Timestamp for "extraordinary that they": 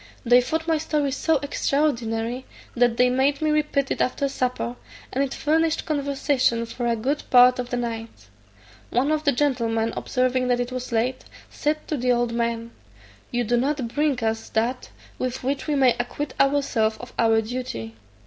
1.43-3.07